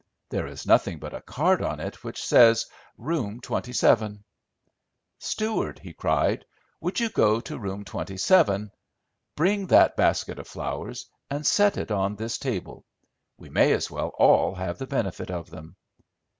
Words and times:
There 0.31 0.47
is 0.47 0.65
nothing 0.65 0.97
but 0.97 1.13
a 1.13 1.21
card 1.21 1.61
on 1.61 1.79
it 1.79 2.03
which 2.03 2.23
says 2.25 2.65
'Room 2.97 3.39
27.' 3.39 4.23
Steward," 5.19 5.77
he 5.77 5.93
cried, 5.93 6.43
"would 6.79 6.99
you 6.99 7.07
go 7.09 7.39
to 7.41 7.59
room 7.59 7.85
27, 7.85 8.71
bring 9.35 9.67
that 9.67 9.95
basket 9.95 10.39
of 10.39 10.47
flowers, 10.47 11.05
and 11.29 11.45
set 11.45 11.77
it 11.77 11.91
on 11.91 12.15
this 12.15 12.39
table. 12.39 12.83
We 13.37 13.51
may 13.51 13.73
as 13.73 13.91
well 13.91 14.07
all 14.17 14.55
have 14.55 14.79
the 14.79 14.87
benefit 14.87 15.29
of 15.29 15.51
them." 15.51 15.75